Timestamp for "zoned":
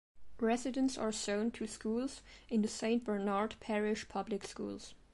1.11-1.53